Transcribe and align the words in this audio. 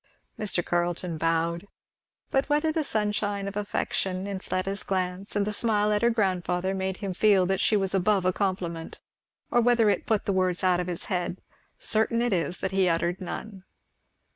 Mr. 0.39 0.65
Carleton 0.65 1.19
bowed. 1.19 1.67
But 2.31 2.49
whether 2.49 2.71
the 2.71 2.83
sunshine 2.83 3.47
of 3.47 3.55
affection 3.55 4.25
in 4.25 4.39
Fleda's 4.39 4.81
glance 4.81 5.35
and 5.35 5.53
smile 5.53 5.91
at 5.93 6.01
her 6.01 6.09
grandfather 6.09 6.73
made 6.73 6.97
him 7.05 7.13
feel 7.13 7.45
that 7.45 7.59
she 7.61 7.77
was 7.77 7.93
above 7.93 8.25
a 8.25 8.33
compliment, 8.33 8.99
or 9.51 9.61
whether 9.61 9.91
it 9.91 10.07
put 10.07 10.25
the 10.25 10.33
words 10.33 10.63
out 10.63 10.79
of 10.79 10.87
his 10.87 11.05
head, 11.05 11.39
certain 11.77 12.19
it 12.19 12.33
is 12.33 12.61
that 12.61 12.71
he 12.71 12.89
uttered 12.89 13.21
none. 13.21 13.63